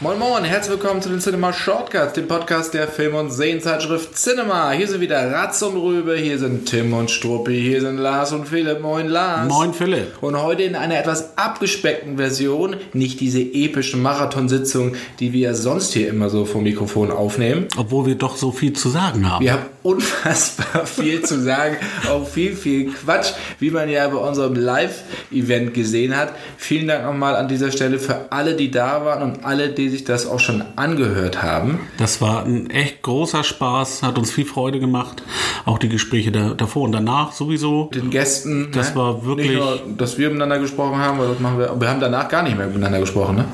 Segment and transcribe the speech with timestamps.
[0.00, 4.72] Moin Moin, herzlich willkommen zu den Cinema Shortcuts, dem Podcast der Film- und Serienzeitschrift Cinema.
[4.72, 8.48] Hier sind wieder Ratz und Rübe, hier sind Tim und Struppi, hier sind Lars und
[8.48, 8.80] Philipp.
[8.80, 9.48] Moin Lars.
[9.48, 10.20] Moin Philipp.
[10.20, 16.08] Und heute in einer etwas abgespeckten Version, nicht diese epische Marathonsitzung, die wir sonst hier
[16.08, 17.68] immer so vom Mikrofon aufnehmen.
[17.76, 19.44] Obwohl wir doch so viel zu sagen haben.
[19.44, 21.76] Wir haben unfassbar viel zu sagen,
[22.10, 26.32] auch viel, viel Quatsch, wie man ja bei unserem Live-Event gesehen hat.
[26.56, 30.04] Vielen Dank nochmal an dieser Stelle für alle, die da waren und alle, die sich
[30.04, 31.80] das auch schon angehört haben.
[31.98, 35.22] Das war ein echt großer Spaß, hat uns viel Freude gemacht.
[35.64, 37.90] Auch die Gespräche da, davor und danach sowieso.
[37.94, 38.68] Den Gästen.
[38.72, 38.96] Das ne?
[39.00, 41.80] war wirklich- Nicht nur, dass wir miteinander gesprochen haben, weil das machen wir.
[41.80, 43.44] Wir haben danach gar nicht mehr miteinander gesprochen, ne?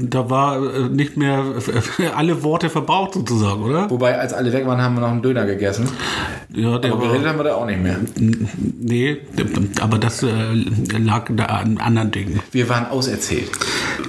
[0.00, 1.44] Da war äh, nicht mehr
[2.16, 3.90] alle Worte verbraucht sozusagen, oder?
[3.90, 5.88] Wobei, als alle weg waren, haben wir noch einen Döner gegessen.
[6.54, 7.96] Ja, der Aber war, geredet haben wir da auch nicht mehr.
[8.18, 9.16] nee,
[9.80, 10.28] aber das äh,
[10.98, 12.40] lag da an anderen Dingen.
[12.50, 13.50] Wir waren auserzählt.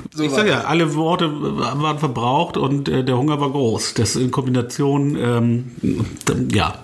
[0.15, 3.95] So Ich sag ja, alle Worte waren verbraucht und äh, der Hunger war groß.
[3.95, 5.71] Das in Kombination, ähm,
[6.51, 6.75] ja,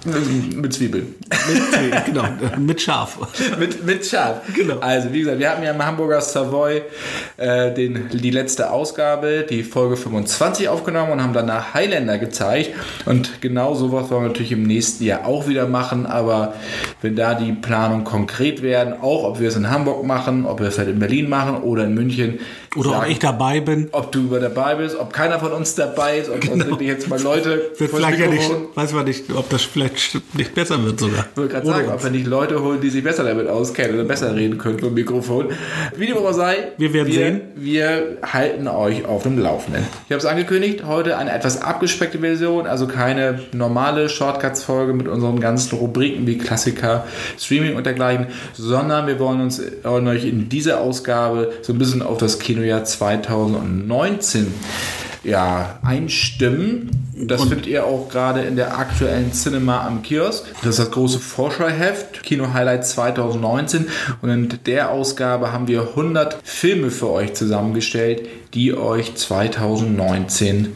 [0.55, 1.15] mit Zwiebeln.
[1.29, 2.23] mit, genau,
[2.57, 3.19] mit Schaf.
[3.59, 4.41] mit, mit Schaf.
[4.55, 4.79] Genau.
[4.79, 6.81] Also, wie gesagt, wir hatten ja im Hamburger Savoy
[7.37, 12.71] äh, den, die letzte Ausgabe, die Folge 25 aufgenommen und haben danach Highlander gezeigt.
[13.05, 16.05] Und genau sowas wollen wir natürlich im nächsten Jahr auch wieder machen.
[16.05, 16.53] Aber
[17.01, 20.67] wenn da die Planungen konkret werden, auch ob wir es in Hamburg machen, ob wir
[20.67, 22.39] es halt in Berlin machen oder in München.
[22.75, 23.89] Oder ob sagen- ich dabei bin.
[23.91, 27.07] ob du über dabei bist, ob keiner von uns dabei ist, ob uns wirklich jetzt
[27.09, 30.99] mal Leute Wird vielleicht ja nicht, weiß man nicht, ob das vielleicht nicht besser wird
[30.99, 31.25] sogar.
[31.31, 31.93] Ich wollte gerade sagen, uns.
[31.95, 34.93] ob wir nicht Leute holen, die sich besser damit auskennen oder besser reden können vom
[34.93, 35.47] Mikrofon.
[35.95, 37.41] Wie dem auch sei, Wir werden sehen.
[37.55, 39.83] Wir halten euch auf dem Laufenden.
[40.05, 45.39] Ich habe es angekündigt, heute eine etwas abgespeckte Version, also keine normale Shortcuts-Folge mit unseren
[45.39, 47.05] ganzen Rubriken wie Klassiker,
[47.37, 52.02] Streaming und dergleichen, sondern wir wollen uns wollen euch in dieser Ausgabe so ein bisschen
[52.02, 54.53] auf das Kinojahr 2019
[55.23, 56.92] ja, einstimmen.
[57.15, 60.45] Das findet ihr auch gerade in der aktuellen Cinema am Kiosk.
[60.61, 63.87] Das ist das große Vorschauheft, Kino Highlight 2019.
[64.21, 70.70] Und in der Ausgabe haben wir 100 Filme für euch zusammengestellt, die euch 2019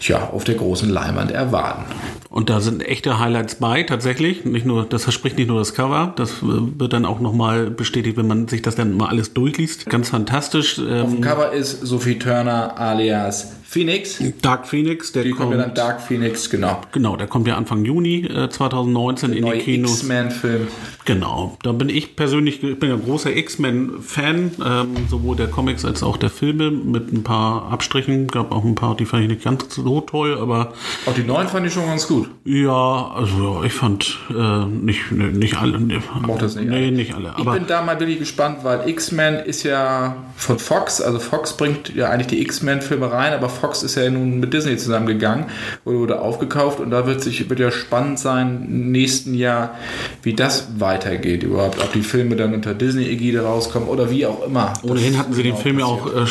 [0.00, 1.84] ja, auf der großen Leinwand erwarten.
[2.30, 4.44] Und da sind echte Highlights bei, tatsächlich.
[4.44, 8.16] Nicht nur, das verspricht nicht nur das Cover, das äh, wird dann auch nochmal bestätigt,
[8.16, 9.86] wenn man sich das dann mal alles durchliest.
[9.86, 10.78] Ganz fantastisch.
[10.78, 14.22] Auf dem Ähm, Cover ist Sophie Turner alias Phoenix.
[14.42, 16.80] Dark Phoenix, der Die kommt ja dann Dark Phoenix, genau.
[16.92, 20.02] genau, der kommt ja Anfang Juni äh, 2019 in die Kinos.
[20.02, 20.68] X-Men-Film.
[21.04, 26.02] Genau, da bin ich persönlich, ich bin ja großer X-Men-Fan, ähm, sowohl der Comics als
[26.02, 28.28] auch der Filme mit ein paar Abstrichen.
[28.28, 30.72] Gab auch ein paar, die fand ich nicht ganz so toll, aber
[31.06, 32.28] Auch die neuen fand ich schon ganz gut.
[32.44, 35.80] ja, also ich fand äh, nicht, ne, nicht alle.
[35.80, 36.92] Ne, Mochte es nicht Nee, alle.
[36.92, 37.34] nicht alle.
[37.38, 41.94] Ich bin da mal wirklich gespannt, weil X-Men ist ja von Fox, also Fox bringt
[41.94, 45.46] ja eigentlich die X-Men-Filme rein, aber Fox ist ja nun mit Disney zusammengegangen
[45.84, 49.74] oder wurde aufgekauft und da wird sich wird ja spannend sein im nächsten Jahr,
[50.22, 54.72] wie das weitergeht überhaupt, ob die Filme dann unter Disney-Ägide rauskommen oder wie auch immer.
[54.82, 56.26] ohnehin hatten sie den genau Film ja auch, äh,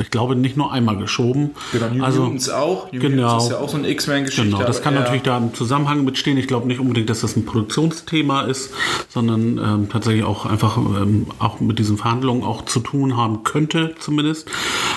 [0.00, 1.50] ich glaube, nicht nur einmal geschoben.
[1.72, 2.92] Genau, New also, Mutants auch.
[2.92, 3.22] New genau.
[3.22, 4.50] Mutants ist ja auch so eine X-Men-Geschichte.
[4.50, 6.36] Genau, das kann natürlich da im Zusammenhang mitstehen.
[6.38, 8.72] Ich glaube nicht unbedingt, dass das ein Produktionsthema ist,
[9.08, 13.94] sondern ähm, tatsächlich auch einfach ähm, auch mit diesen Verhandlungen auch zu tun haben könnte,
[13.98, 14.48] zumindest.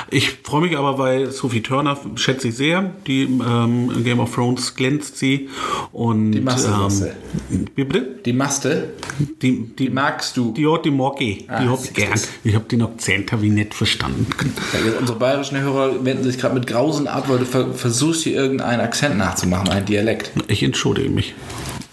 [0.10, 2.92] Ich freue mich aber, weil Sophie Turner schätze ich sehr.
[3.08, 5.50] Die ähm, Game of Thrones glänzt sie.
[5.92, 7.14] Und, Die Masse.
[7.52, 8.20] ähm, wie bitte?
[8.26, 10.54] Die Maste, Die, die, die magst du.
[10.54, 11.40] die die mag ich.
[11.40, 12.20] Die Ah, hab siehst ich gern.
[12.44, 14.28] Ich habe den Akzent hab ich nicht verstanden.
[14.74, 18.24] Ja, jetzt unsere bayerischen Hörer wenden sich gerade mit Grausen ab, weil du ver versuchst
[18.24, 20.32] hier irgendeinen Akzent nachzumachen, einen Dialekt.
[20.48, 21.34] Ich entschuldige mich.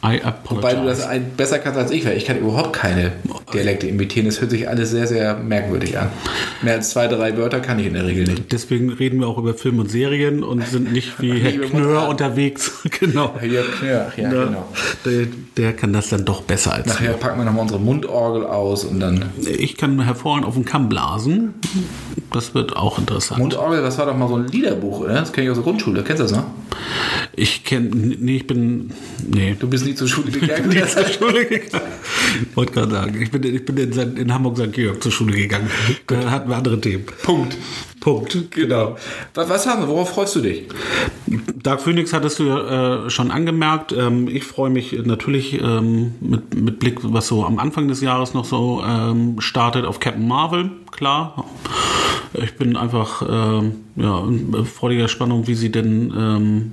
[0.04, 0.20] I
[0.50, 1.08] Weil du das apologize.
[1.08, 3.12] ein, besser kannst als ich, weil ich kann überhaupt keine
[3.54, 4.26] Dialekte imitieren.
[4.26, 6.10] Das hört sich alles sehr, sehr merkwürdig an.
[6.62, 8.52] Mehr als zwei, drei Wörter kann ich in der Regel nicht.
[8.52, 12.82] Deswegen reden wir auch über Film und Serien und sind nicht wie Herr Knör unterwegs.
[13.00, 13.34] genau.
[13.42, 14.66] Jörg Knör, ja, Ja, genau.
[15.06, 18.84] der, der kann das dann doch besser als Nachher packen wir nochmal unsere Mundorgel aus
[18.84, 19.24] und dann.
[19.40, 19.76] ich.
[19.76, 21.54] Kann hervorragend auf den Kamm blasen.
[22.32, 23.40] das wird auch interessant.
[23.40, 25.14] Mundorgel, das war doch mal so ein Liederbuch, oder?
[25.14, 26.02] Das kenne ich aus der Grundschule.
[26.04, 26.44] Kennst du das noch?
[27.36, 28.92] Ich kenne, nee, ich bin,
[29.26, 29.56] nee.
[29.58, 30.68] Du bist nie zur Schule gegangen.
[30.70, 31.92] Nie zur Schule gegangen.
[32.42, 34.72] Ich wollte gerade sagen, ich bin, ich bin in, in Hamburg St.
[34.72, 35.70] Georg zur Schule gegangen.
[36.06, 37.04] Da hatten wir andere Themen.
[37.22, 37.56] Punkt.
[38.00, 38.50] Punkt.
[38.50, 38.96] Genau.
[39.32, 39.88] Was, was haben wir?
[39.88, 40.64] Worauf freust du dich?
[41.62, 43.92] Dark Phoenix hattest du äh, schon angemerkt.
[43.92, 48.34] Ähm, ich freue mich natürlich ähm, mit, mit Blick, was so am Anfang des Jahres
[48.34, 51.46] noch so ähm, startet, auf Captain Marvel, klar.
[52.34, 56.72] Ich bin einfach ähm, ja, in freudiger Spannung, wie sie denn ähm,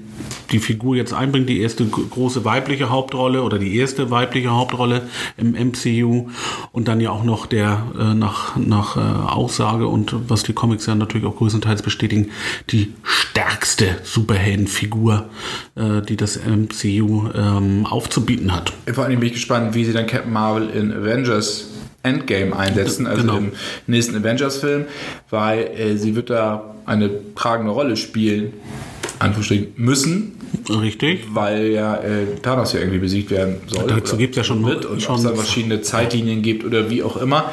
[0.51, 1.47] die Figur jetzt einbringt.
[1.49, 5.03] Die erste große weibliche Hauptrolle oder die erste weibliche Hauptrolle
[5.37, 6.29] im MCU
[6.71, 10.85] und dann ja auch noch der äh, nach, nach äh, Aussage und was die Comics
[10.87, 12.31] ja natürlich auch größtenteils bestätigen,
[12.71, 15.29] die stärkste Superheldenfigur,
[15.75, 18.73] äh, die das MCU ähm, aufzubieten hat.
[18.91, 21.67] Vor allem bin ich gespannt, wie sie dann Captain Marvel in Avengers
[22.03, 23.37] Endgame einsetzen, also Genau.
[23.37, 23.51] im
[23.85, 24.85] nächsten Avengers-Film,
[25.29, 28.53] weil äh, sie wird da eine tragende Rolle spielen,
[29.19, 31.21] Anführungsstrichen, müssen, Richtig?
[31.33, 33.85] weil ja äh, Thanos ja irgendwie besiegt werden soll.
[33.87, 36.89] Dazu oder gibt's ja schon- wird und schon- ob es da verschiedene Zeitlinien gibt oder
[36.89, 37.51] wie auch immer.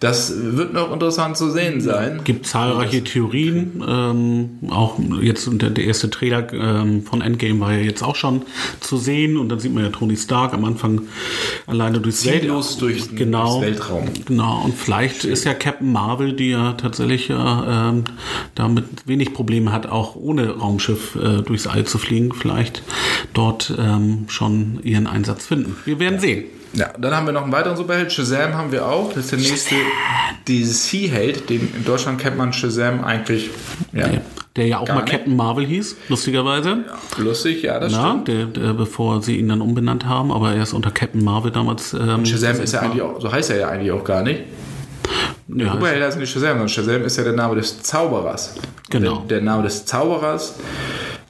[0.00, 2.20] Das wird noch interessant zu sehen sein.
[2.24, 3.82] gibt zahlreiche Theorien.
[3.86, 8.42] Ähm, auch jetzt der, der erste Trailer ähm, von Endgame war ja jetzt auch schon
[8.80, 11.02] zu sehen und dann sieht man ja Tony Stark am Anfang
[11.66, 12.48] alleine durchs Welt-
[12.80, 14.04] durch genau, durchs Weltraum.
[14.26, 18.04] Genau, und vielleicht ist ja Captain Marvel, die ja tatsächlich ja, ähm,
[18.54, 22.82] damit wenig Probleme hat, auch ohne Raumschiff äh, durchs All zu fliegen, vielleicht
[23.34, 25.76] dort ähm, schon ihren Einsatz finden.
[25.84, 26.44] Wir werden sehen.
[26.72, 28.12] Ja, dann haben wir noch einen weiteren Superheld.
[28.12, 29.08] Shazam haben wir auch.
[29.12, 29.74] Das ist der nächste
[30.48, 31.50] DC-Held.
[31.50, 33.50] Den in Deutschland kennt man Shazam eigentlich.
[33.92, 34.08] Ja,
[34.56, 35.10] Der ja auch mal nicht.
[35.10, 36.84] Captain Marvel hieß, lustigerweise.
[37.18, 38.28] lustig, ja, das Ja, stimmt.
[38.28, 41.92] der, der, bevor sie ihn dann umbenannt haben, aber er ist unter Captain Marvel damals.
[41.92, 44.42] Ähm, Shazam ist ja eigentlich auch, so heißt er ja eigentlich auch gar nicht.
[45.48, 48.54] ja, Superheld heißt nicht Shazam, sondern Shazam ist ja der Name des Zauberers.
[48.90, 49.16] Genau.
[49.28, 50.54] Der, der Name des Zauberers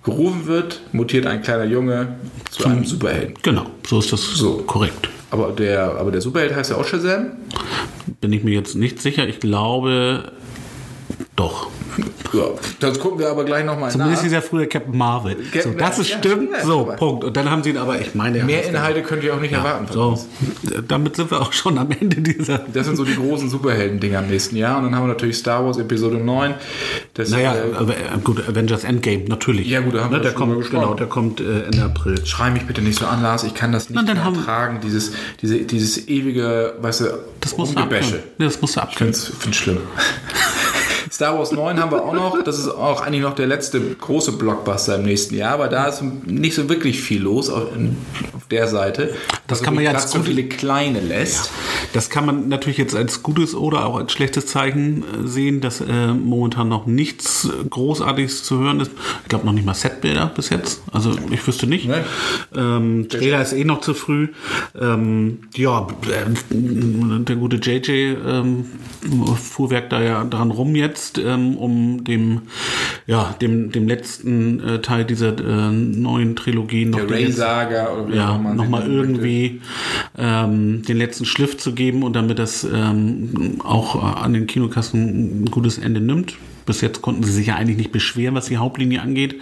[0.03, 2.17] gerufen wird, mutiert ein kleiner Junge
[2.51, 3.35] zu einem Superhelden.
[3.43, 4.59] genau, so ist das So.
[4.67, 5.09] korrekt.
[5.31, 7.33] Aber der, aber der Superheld heißt ja auch Shazam.
[8.21, 9.29] Bin ich mir jetzt nicht sicher.
[9.29, 10.33] Ich glaube
[11.37, 11.69] doch.
[12.33, 12.45] Ja,
[12.79, 14.25] das gucken wir aber gleich nochmal Zumindest nach.
[14.25, 15.37] hieß er früher Captain Marvel.
[15.53, 16.51] Cap- So, das ist ja, stimmt.
[16.53, 17.25] ja, So, Punkt.
[17.25, 19.87] Und dann haben sie ihn aber, ich meine, Mehr Inhalte könnt ihr auch nicht erwarten.
[19.89, 20.27] von So,
[20.87, 22.59] damit sind wir auch schon am Ende dieser.
[22.73, 24.79] Das sind so die großen Superhelden-Dinger im nächsten Jahr.
[24.79, 26.55] Und dann haben wir natürlich Star Wars Episode 9.
[27.15, 29.67] Das, Naja, äh, äh, gut, Avengers Endgame, natürlich.
[29.69, 30.81] Ja, gut, da haben ne, wir der kommt, gesprochen.
[30.83, 32.25] genau, der kommt äh, Ende April.
[32.27, 33.43] Schrei mich bitte nicht so an, Lars.
[33.45, 34.79] Ich kann das nicht ertragen.
[34.85, 37.05] Dieses, diese, dieses ewige, weißt du,
[37.41, 38.11] Das musst du abkönnen.
[38.39, 39.15] Ja, das musst du Ich abkönnen.
[39.15, 39.79] finde es schlimm.
[41.21, 42.43] Star Wars 9 haben wir auch noch.
[42.43, 46.03] Das ist auch eigentlich noch der letzte große Blockbuster im nächsten Jahr, aber da ist
[46.03, 47.69] nicht so wirklich viel los auf,
[48.35, 49.13] auf der Seite.
[49.47, 51.51] Das kann man ja als so viele kleine lässt.
[51.93, 55.83] Das kann man natürlich jetzt als gutes oder auch als schlechtes Zeichen äh, sehen, dass
[55.83, 58.93] äh, momentan noch nichts Großartiges zu hören ist.
[59.23, 60.81] Ich glaube noch nicht mal Setbilder bis jetzt.
[60.91, 61.87] Also ich wüsste nicht.
[61.87, 61.97] Nee.
[62.57, 64.29] Ähm, Trailer ist eh noch zu früh.
[64.81, 68.65] Ähm, ja, äh, der gute JJ ähm,
[69.37, 72.43] Fuhrwerk da ja dran rum jetzt, ähm, um dem,
[73.07, 78.17] ja, dem, dem letzten äh, Teil dieser äh, neuen Trilogie noch den Saga oder wie
[78.17, 78.91] ja, man nennen möchte.
[78.91, 79.61] irgendwie
[80.19, 85.45] ähm, den letzten Schliff zu geben und damit das ähm, auch äh, an den Kinokassen
[85.45, 86.37] ein gutes Ende nimmt.
[86.71, 89.41] Bis jetzt konnten sie sich ja eigentlich nicht beschweren, was die Hauptlinie angeht.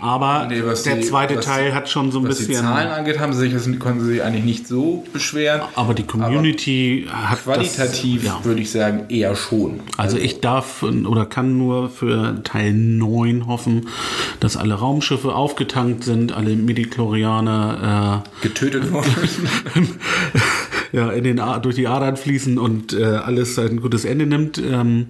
[0.00, 2.62] Aber Nee, was der die- zweite was- Teil hat schon so ein Was die bisschen.
[2.62, 5.62] Zahlen angeht, haben sie sich, konnten sie sich eigentlich nicht so beschweren.
[5.74, 8.44] Aber die Community hat Qualitativ Das, ja.
[8.44, 9.80] würde ich sagen, eher schon.
[9.96, 13.88] Also ich darf oder kann nur für Teil 9 hoffen,
[14.38, 19.08] dass alle Raumschiffe aufgetankt sind, alle Midichlorianer äh, Getötet worden.
[20.92, 24.58] ja, in den A durch die Adern fließen und äh, alles ein gutes Ende nimmt.
[24.58, 25.06] Ähm,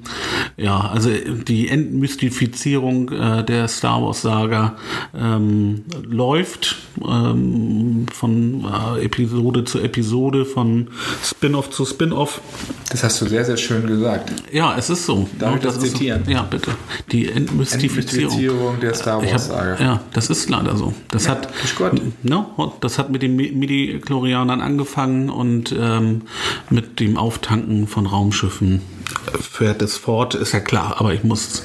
[0.57, 1.11] ja, also
[1.47, 4.77] die Entmystifizierung äh, der Star Wars Saga
[5.17, 10.89] ähm, läuft ähm, von äh, Episode zu Episode, von
[11.23, 12.41] Spin-off zu Spin-off.
[12.91, 14.33] Das hast du sehr, sehr schön gesagt.
[14.53, 15.29] Ja, es ist so.
[15.39, 16.25] Darf ich Ja, das ist zitieren?
[16.25, 16.31] So.
[16.31, 16.71] Ja, bitte.
[17.13, 18.33] Die Entmystifizierung.
[18.33, 19.83] Entmystifizierung der Star Wars hab, Saga.
[19.83, 20.93] ja, das ist leider so.
[21.11, 22.01] Das hat, ist gut.
[22.23, 22.47] ne,
[22.81, 26.23] das hat mit den Midi-Chlorianern angefangen und ähm,
[26.71, 28.83] mit dem Auftanken von Raumschiffen
[29.41, 30.97] fährt es fort, ist ja klar.
[30.99, 31.63] Aber ich muss,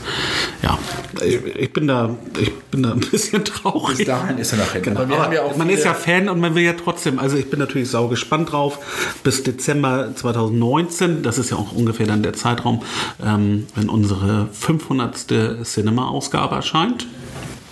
[0.62, 0.78] ja,
[1.24, 3.98] ich, ich bin da, ich bin da ein bisschen traurig.
[3.98, 4.84] Bis dahin ist er noch hin.
[4.84, 5.04] Genau.
[5.04, 8.08] Ja man ist ja Fan und man will ja trotzdem, also ich bin natürlich sau
[8.08, 8.80] gespannt drauf,
[9.24, 12.82] bis Dezember 2019, das ist ja auch ungefähr dann der Zeitraum,
[13.24, 15.64] ähm, wenn unsere 500.
[15.64, 17.08] Cinema-Ausgabe erscheint.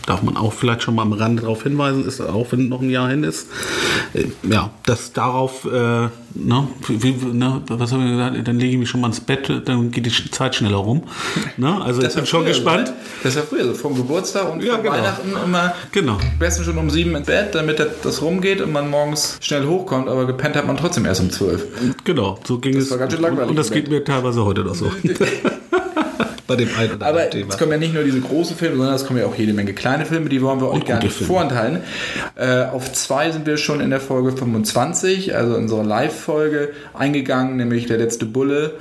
[0.05, 2.89] Darf man auch vielleicht schon mal am Rande darauf hinweisen, ist auch wenn noch ein
[2.89, 3.47] Jahr hin ist.
[4.13, 8.77] Äh, ja, dass darauf, äh, ne, wie, ne, was haben wir gesagt, dann lege ich
[8.77, 11.03] mich schon mal ins Bett, dann geht die Zeit schneller rum.
[11.57, 11.81] Ne?
[11.81, 12.87] Also ich bin schon gespannt.
[12.87, 12.93] So?
[13.23, 14.93] Das war früher so vom Geburtstag und ja, genau.
[14.93, 16.17] Weihnachten immer genau.
[16.39, 20.25] besten schon um sieben ins Bett, damit das rumgeht und man morgens schnell hochkommt, aber
[20.25, 21.65] gepennt hat man trotzdem erst um zwölf.
[22.03, 22.91] Genau, so ging das es.
[22.91, 24.91] War ganz schön langweilig und das geht mir teilweise heute noch so.
[26.51, 27.49] Bei dem einen oder Aber Thema.
[27.49, 29.73] es kommen ja nicht nur diese großen Filme, sondern es kommen ja auch jede Menge
[29.73, 31.27] kleine Filme, die wollen wir euch gar nicht Filme.
[31.33, 31.79] vorenthalten.
[32.35, 37.55] Äh, auf zwei sind wir schon in der Folge 25, also in unserer Live-Folge, eingegangen,
[37.57, 38.75] nämlich Der letzte Bulle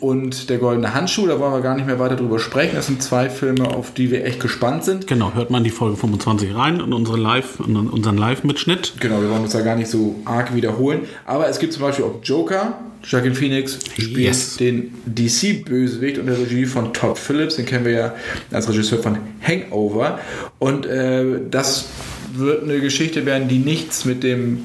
[0.00, 1.26] und Der goldene Handschuh.
[1.26, 2.74] Da wollen wir gar nicht mehr weiter drüber sprechen.
[2.76, 5.06] Das sind zwei Filme, auf die wir echt gespannt sind.
[5.06, 8.94] Genau, hört man die Folge 25 rein und unsere Live, unseren Live-Mitschnitt.
[9.00, 11.02] Genau, wir wollen uns da gar nicht so arg wiederholen.
[11.26, 12.78] Aber es gibt zum Beispiel auch Joker.
[13.04, 14.56] Joaquin Phoenix spielt Yes.
[14.56, 17.56] den DC-Bösewicht unter Regie von Todd Phillips.
[17.56, 18.14] Den kennen wir ja
[18.50, 20.18] als Regisseur von Hangover.
[20.58, 21.88] Und äh, das
[22.34, 24.60] wird eine Geschichte werden, die nichts mit dem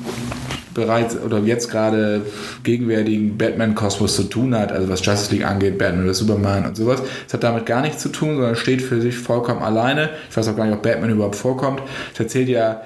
[0.75, 2.22] bereits oder jetzt gerade
[2.63, 7.01] gegenwärtigen Batman-Kosmos zu tun hat, also was Justice League angeht, Batman oder Superman und sowas.
[7.25, 10.12] Es hat damit gar nichts zu tun, sondern steht für sich vollkommen alleine.
[10.29, 11.82] Ich weiß auch gar nicht, ob Batman überhaupt vorkommt.
[12.13, 12.82] Es erzählt ja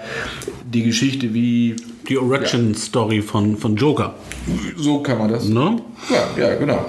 [0.63, 1.75] die Geschichte, wie
[2.07, 4.15] Die Origin-Story von, von Joker.
[4.77, 5.45] so kann man das.
[5.45, 5.77] Ne?
[6.09, 6.85] Ja, ja, genau.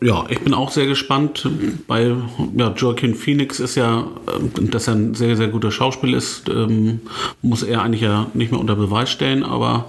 [0.00, 1.48] Ja, ich bin auch sehr gespannt.
[1.86, 2.14] Bei
[2.56, 7.00] ja, Joaquin Phoenix ist ja, ähm, dass er ein sehr, sehr guter Schauspieler ist, ähm,
[7.42, 9.86] muss er eigentlich ja nicht mehr unter Beweis stellen, aber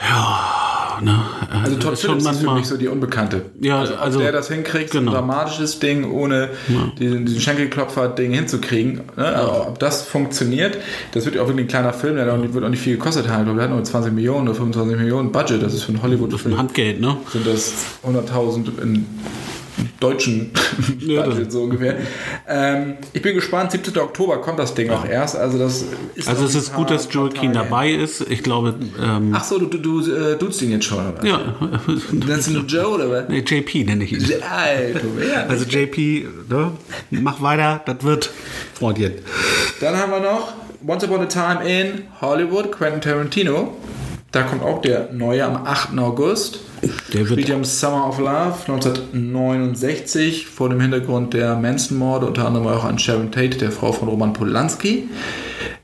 [0.00, 0.51] ja,
[1.00, 1.20] ne,
[1.50, 3.42] er Also Todd Phillips ist für mich so die Unbekannte.
[3.60, 5.12] Ja, also, also- der das hinkriegt, genau.
[5.12, 6.50] so ein dramatisches Ding, ohne
[6.98, 9.02] diesen, diesen Schenkelklopfer-Ding hinzukriegen.
[9.16, 9.36] Ne?
[9.36, 10.78] Aber ob das funktioniert,
[11.12, 13.28] das wird ja auch wirklich ein kleiner Film, der auch wird auch nicht viel gekostet
[13.28, 13.40] haben.
[13.40, 15.62] Ich glaube, der hat nur 20 Millionen oder 25 Millionen Budget.
[15.62, 16.58] Das ist für einen Hollywood-Film.
[16.58, 17.16] Handgeld, ne?
[17.32, 17.72] Sind das
[18.04, 19.06] 100.000 in
[20.00, 20.50] deutschen
[21.00, 21.96] Ja, Budget so ungefähr.
[22.48, 23.72] Ähm, ich bin gespannt.
[23.72, 23.96] 17.
[23.98, 25.36] Oktober kommt das Ding auch erst.
[25.36, 25.84] Also das
[26.14, 28.20] ist Also es ist gut, dass Joaquin dabei ist.
[28.30, 30.98] Ich glaube, ähm, Ach so, du, du, du äh, duzt ihn jetzt schon.
[31.12, 31.24] Oder?
[31.24, 31.40] ja,
[32.12, 33.28] Nennst du Joe oder was?
[33.28, 34.42] nee, JP nenne ich ihn.
[34.42, 35.48] Alter, wer?
[35.50, 36.72] Also JP, ne?
[37.10, 38.30] mach weiter, das wird,
[38.74, 39.12] Freundchen.
[39.80, 40.52] Dann haben wir noch
[40.86, 43.76] Once Upon a Time in Hollywood, Quentin Tarantino.
[44.32, 45.98] Da kommt auch der neue am 8.
[45.98, 46.60] August.
[46.82, 52.46] Der wird Spielt ja im Summer of Love 1969 vor dem Hintergrund der Manson-Morde, unter
[52.46, 55.08] anderem auch an Sharon Tate, der Frau von Roman Polanski.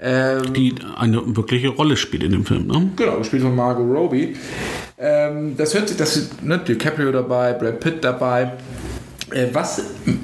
[0.01, 2.67] Ähm, die eine wirkliche Rolle spielt in dem Film.
[2.67, 2.91] Ne?
[2.97, 4.37] Genau, gespielt von Margot Robbie.
[4.99, 8.53] Ähm, das hört sich, das ne, DiCaprio dabei, Brad Pitt dabei.
[9.31, 9.83] Äh, was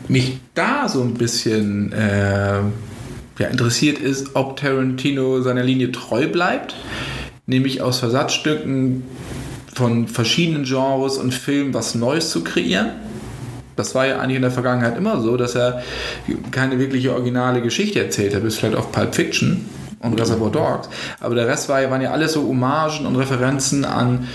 [0.09, 2.61] mich da so ein bisschen äh,
[3.39, 6.75] ja, interessiert ist, ob Tarantino seiner Linie treu bleibt,
[7.47, 9.03] nämlich aus Versatzstücken
[9.75, 12.91] von verschiedenen Genres und Filmen was Neues zu kreieren.
[13.77, 15.83] Das war ja eigentlich in der Vergangenheit immer so, dass er
[16.53, 19.65] keine wirkliche originale Geschichte erzählt hat, bis vielleicht auf Pulp Fiction
[20.01, 20.89] und Reservoir Dogs.
[21.19, 24.29] Aber der Rest war, ja- waren ja alles so Hommagen und Referenzen an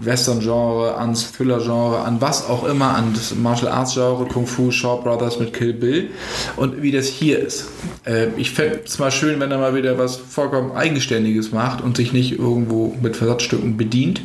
[0.00, 5.38] Western-Genre, ans Thriller-Genre, an was auch immer, an das Martial Arts-Genre, Kung Fu, Shaw Brothers
[5.38, 6.08] mit Kill Bill
[6.56, 7.68] und wie das hier ist.
[8.04, 11.96] Äh, ich fände es mal schön, wenn er mal wieder was vollkommen Eigenständiges macht und
[11.96, 14.22] sich nicht irgendwo mit Versatzstücken bedient.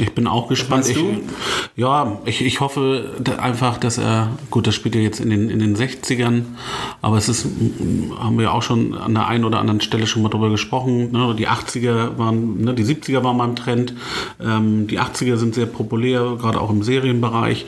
[0.00, 0.88] Ich bin auch gespannt.
[0.88, 0.98] Ich,
[1.76, 5.58] ja, ich, ich hoffe einfach, dass er, gut, das spielt ja jetzt in den, in
[5.58, 6.42] den 60ern,
[7.02, 7.46] aber es ist,
[8.18, 11.12] haben wir ja auch schon an der einen oder anderen Stelle schon mal drüber gesprochen.
[11.12, 11.34] Ne?
[11.38, 13.94] Die 80er waren, ne, die 70er waren mal im Trend,
[14.40, 17.66] ähm, die 80er sind sehr populär, gerade auch im Serienbereich,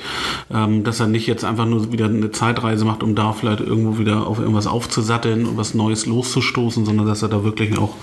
[0.53, 3.99] ähm, dass er nicht jetzt einfach nur wieder eine Zeitreise macht, um da vielleicht irgendwo
[3.99, 7.95] wieder auf irgendwas aufzusatteln und was Neues loszustoßen, sondern dass er da wirklich auch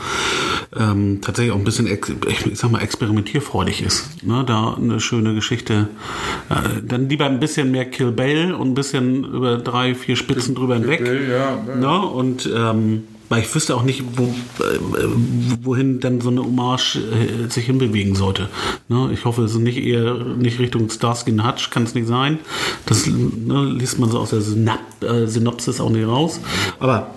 [0.75, 4.23] ähm, tatsächlich auch ein bisschen, ich sag mal, experimentierfreudig ist.
[4.23, 4.43] Ne?
[4.45, 5.87] Da eine schöne Geschichte.
[6.49, 10.55] Äh, dann lieber ein bisschen mehr Kill Bill und ein bisschen über drei, vier Spitzen
[10.55, 11.03] drüber hinweg.
[11.03, 11.75] Bill, ja, ja.
[11.75, 11.99] Ne?
[12.07, 14.79] Und ähm, weil ich wüsste auch nicht, wo, äh,
[15.61, 18.49] wohin dann so eine Hommage äh, sich hinbewegen sollte.
[18.87, 19.09] Ne?
[19.13, 22.39] Ich hoffe, es ist nicht eher nicht Richtung Starsky und Hutch, kann es nicht sein.
[22.85, 26.39] Das ne, liest man so aus der Synap äh, Synopsis auch nicht raus.
[26.79, 27.11] Aber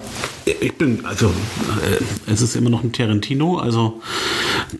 [0.45, 4.01] ich bin, also äh, es ist immer noch ein Tarantino, also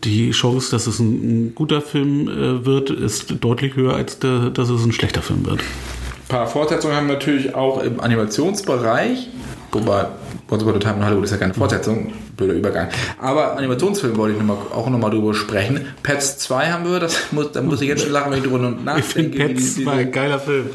[0.05, 4.51] die Chance, dass es ein, ein guter Film äh, wird, ist deutlich höher, als der,
[4.51, 5.61] dass es ein schlechter Film wird.
[5.61, 9.29] Ein paar Fortsetzungen haben wir natürlich auch im Animationsbereich.
[9.73, 10.07] Wobei,
[10.51, 12.89] Once Upon a Time in Hollywood ist ja keine Fortsetzung, blöder Übergang.
[13.21, 15.87] Aber Animationsfilm wollte ich noch mal, auch nochmal drüber sprechen.
[16.03, 18.59] Pets 2 haben wir, das muss, da muss ich jetzt schon lachen, wenn ich drüber
[18.59, 18.99] nachdenke.
[19.01, 20.67] Ich finde Pets die- war ein geiler Film.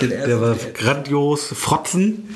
[0.00, 1.46] Ersten- Der war grandios.
[1.54, 2.28] Frotzen,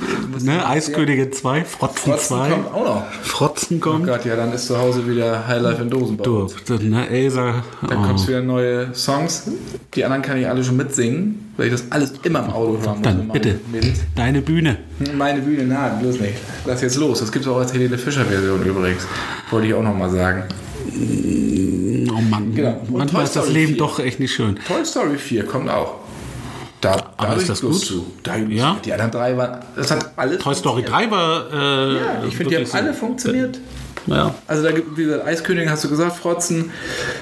[0.43, 0.67] ne?
[0.67, 2.49] Eiskönigin 2, Frotzen, Frotzen 2.
[2.51, 3.05] kommt auch noch.
[3.23, 4.07] Frotzen Oh kommt.
[4.07, 6.49] Gott, ja, dann ist zu Hause wieder Highlife in Dosenbau.
[6.67, 7.65] du, ne, Elsa.
[7.89, 8.07] Dann oh.
[8.07, 9.51] kommt wieder neue Songs.
[9.95, 12.95] Die anderen kann ich alle schon mitsingen, weil ich das alles immer im Auto hören
[12.97, 13.03] muss.
[13.03, 14.01] Dann bitte, Mädels.
[14.15, 14.77] deine Bühne.
[15.17, 16.35] Meine Bühne, na, bloß nicht.
[16.67, 17.21] Lass das jetzt los.
[17.21, 19.07] Das gibt es auch als Helene Fischer-Version übrigens.
[19.51, 20.45] Wollte ich auch nochmal sagen.
[22.11, 22.81] Oh Mann, Genau.
[22.91, 23.77] Manchmal ist das Leben 4.
[23.79, 24.59] doch echt nicht schön.
[24.67, 25.97] Toy Story 4 kommt auch.
[26.81, 27.79] Da, da ist das gut?
[27.79, 28.07] Zu.
[28.23, 28.77] Da, Ja?
[28.85, 29.61] Die anderen drei waren.
[29.75, 30.39] Das hat alles.
[30.43, 31.11] Toy Story funktioniert.
[31.11, 31.53] 3 war.
[31.53, 33.61] Äh, Ja, ich finde, die haben so- alle funktioniert.
[34.07, 34.35] Ja.
[34.47, 36.71] Also da gibt wie gesagt, Eiskönigin hast du gesagt, Frotzen.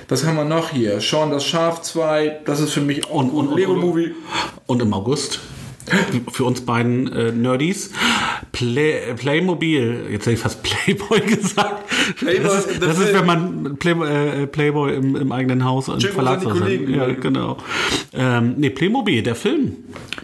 [0.08, 1.00] Was haben wir noch hier?
[1.00, 4.14] Sean das Schaf 2, das ist für mich auch Und- und- und- Lego und- Movie.
[4.66, 5.38] Und im August
[6.32, 7.90] für uns beiden äh, Nerdies
[8.54, 11.88] Play, Playmobil, jetzt hätte ich fast Playboy gesagt.
[12.16, 15.98] Playboy das ist, das ist wenn man Play, äh, Playboy im, im eigenen Haus wo
[15.98, 16.42] Verlag
[16.88, 17.56] Ja, genau.
[18.12, 19.76] Ähm, nee, Playmobil, der Film.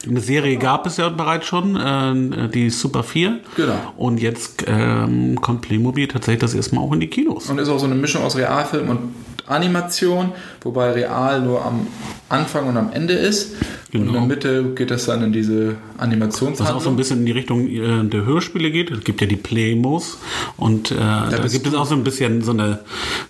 [0.09, 3.40] Eine Serie gab es ja bereits schon, äh, die Super 4.
[3.57, 3.75] Genau.
[3.97, 7.50] Und jetzt ähm, kommt Playmobil tatsächlich das erste Mal auch in die Kinos.
[7.50, 9.14] Und ist auch so eine Mischung aus Realfilm und
[9.47, 11.87] Animation, wobei real nur am
[12.29, 13.55] Anfang und am Ende ist.
[13.93, 14.12] Und in Genau.
[14.12, 16.97] der Mitte geht das dann in diese Was auch so ein Animationshandlung.
[16.97, 18.90] bisschen in die Richtung äh, der Hörspiele geht.
[18.93, 20.19] Es gibt ja die Playmos
[20.57, 22.79] und äh, da, bist gibt es auch so ein bisschen so eine,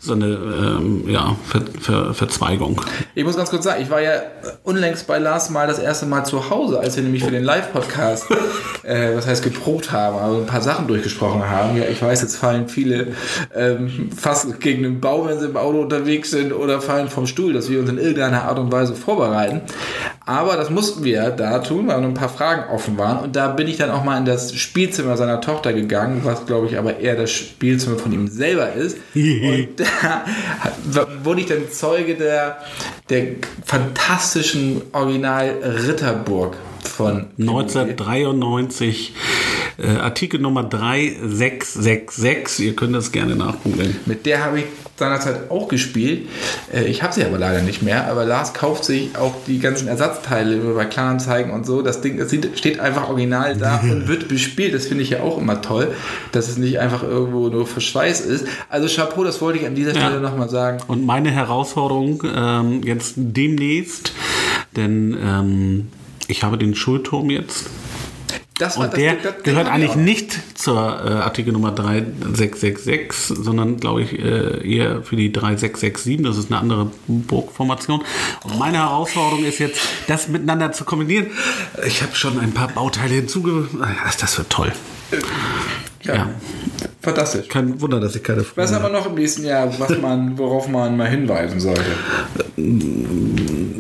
[0.01, 2.83] so eine ähm, ja, Ver, Ver, Verzweigung.
[3.15, 4.21] Ich muss ganz kurz sagen, ich war ja
[4.65, 8.27] unlängst bei Lars mal das erste Mal zu Hause, als wir nämlich für den Live-Podcast,
[8.83, 11.77] äh, was heißt geprobt haben, also ein paar Sachen durchgesprochen haben.
[11.79, 13.09] Ja, ich weiß, jetzt fallen viele
[13.55, 17.53] ähm, fast gegen den Baum, wenn sie im Auto unterwegs sind oder fallen vom Stuhl,
[17.53, 19.61] dass wir uns in irgendeiner Art und Weise vorbereiten.
[20.25, 23.23] Aber das mussten wir da tun, weil noch ein paar Fragen offen waren.
[23.23, 26.67] Und da bin ich dann auch mal in das Spielzimmer seiner Tochter gegangen, was glaube
[26.67, 28.97] ich aber eher das Spielzimmer von ihm selber ist.
[29.15, 29.69] Und
[30.95, 32.57] da wurde ich dann Zeuge der,
[33.11, 33.27] der
[33.67, 39.15] fantastischen Original Ritterburg von 1993,
[39.79, 42.67] äh, Artikel Nummer 3666.
[42.67, 43.97] Ihr könnt das gerne nachgoogeln.
[44.07, 44.65] Mit der habe ich
[44.97, 46.29] seinerzeit auch gespielt.
[46.73, 48.09] Äh, Ich habe sie aber leider nicht mehr.
[48.09, 51.83] Aber Lars kauft sich auch die ganzen Ersatzteile bei Kleinanzeigen und so.
[51.83, 54.75] Das Ding das steht einfach original da und wird bespielt.
[54.75, 55.95] Das finde ich ja auch immer toll,
[56.33, 58.47] dass es nicht einfach irgendwo nur Verschweiß ist.
[58.69, 60.79] Also Chapeau, das wollte ich an dieser Stelle nochmal sagen.
[60.87, 64.12] Und meine Herausforderung ähm, jetzt demnächst,
[64.77, 65.89] denn ähm,
[66.29, 67.67] ich habe den Schulturm jetzt
[68.61, 73.79] Das Und das der das Ding gehört eigentlich nicht zur äh, Artikel Nummer 3666, sondern
[73.79, 76.23] glaube ich äh, eher für die 3667.
[76.23, 78.02] Das ist eine andere Burgformation.
[78.45, 81.29] Und meine Herausforderung ist jetzt, das miteinander zu kombinieren.
[81.87, 83.83] Ich habe schon ein paar Bauteile hinzugefügt.
[84.21, 84.73] Das wird toll.
[86.02, 86.14] Ja.
[86.14, 86.31] Ja.
[87.00, 87.49] Fantastisch.
[87.49, 90.37] Kein Wunder, dass ich keine Freunde Was haben wir noch im nächsten Jahr, was man,
[90.37, 91.97] worauf man mal hinweisen sollte?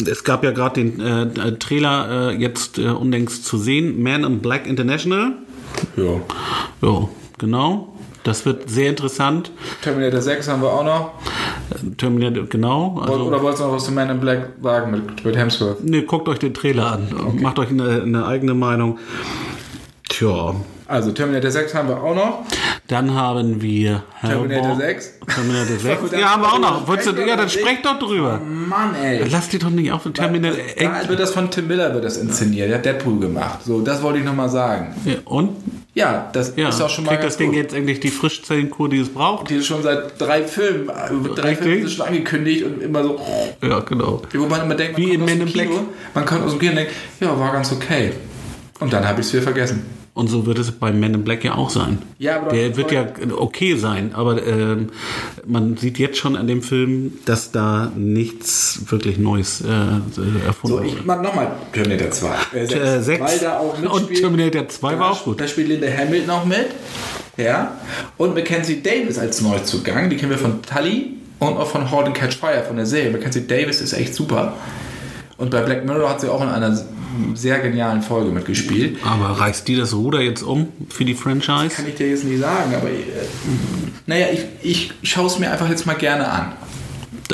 [0.08, 4.02] Es gab ja gerade den äh, Trailer äh, jetzt äh, unlängst zu sehen.
[4.02, 5.32] Man in Black International.
[5.96, 6.20] Ja.
[6.82, 7.94] Ja, genau.
[8.22, 9.50] Das wird sehr interessant.
[9.82, 11.12] Terminator 6 haben wir auch noch.
[11.96, 12.98] Terminator, genau.
[13.00, 15.82] Also, Oder wolltest du noch was zu Man in Black sagen mit, mit Hemsworth?
[15.82, 18.98] Nee, guckt euch den Trailer an und macht euch eine, eine eigene Meinung.
[20.08, 20.54] Tja,
[20.86, 22.44] Also Terminator 6 haben wir auch noch.
[22.90, 25.12] Dann haben wir Terminator Hellboy- 6.
[25.34, 25.82] Terminator 6.
[25.82, 26.88] Verdammt, Ja, haben wir auch noch.
[26.88, 28.40] Wolltest du, ja, dann sprecht doch drüber.
[28.40, 29.22] Mann, ey.
[29.30, 30.58] Lass dich doch nicht auf den Terminator.
[30.78, 32.68] Da wird das von Tim Miller wird das inszeniert.
[32.70, 33.60] Der hat Deadpool gemacht.
[33.64, 34.94] So, das wollte ich nochmal sagen.
[35.04, 35.50] Ja, und?
[35.94, 37.56] Ja, das Ja, ist auch schon mal kriegt das Ding gut.
[37.56, 39.50] jetzt endlich die Frischzellenkur, die es braucht?
[39.50, 40.88] Die ist schon seit drei Filmen,
[41.34, 41.56] drei.
[41.56, 43.20] Filmen schon angekündigt und immer so,
[43.62, 44.22] Ja, genau.
[44.34, 45.80] wo man immer denkt, man Wie kommt in aus
[46.14, 48.12] man kommt aus dem Kino und denkt, ja, war ganz okay.
[48.78, 49.99] Und dann habe ich es wieder vergessen.
[50.12, 51.98] Und so wird es bei Men in Black ja auch sein.
[52.18, 54.88] Ja, aber Der wird ja okay sein, aber ähm,
[55.46, 59.66] man sieht jetzt schon an dem Film, dass da nichts wirklich Neues äh,
[60.46, 60.86] erfunden So, wurde.
[60.88, 62.28] ich mach nochmal Terminator 2.
[62.54, 62.74] Äh, sechs.
[62.74, 63.20] Äh, sechs.
[63.22, 64.20] Weil da auch Und mitspielt.
[64.20, 65.40] Terminator 2 war Da- auch gut.
[65.40, 66.66] Da spielt Linda Hamilton auch mit.
[67.36, 67.76] Ja.
[68.16, 70.10] Und Mackenzie Davis als Neuzugang.
[70.10, 73.10] Die kennen wir von Tully und auch von and Catch Fire von der Serie.
[73.12, 74.54] Mackenzie Davis ist echt super.
[75.38, 76.76] Und bei Black Mirror hat sie auch in einer
[77.34, 78.98] sehr genialen Folge mitgespielt.
[79.04, 81.74] Aber reißt die das Ruder jetzt um für die Franchise?
[81.74, 83.02] Kann ich dir jetzt nicht sagen, aber äh,
[84.06, 86.52] naja, ich, ich schaue es mir einfach jetzt mal gerne an.